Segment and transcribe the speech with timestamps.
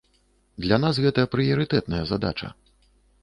[0.63, 2.47] Для нас гэта прыярытэтная задача.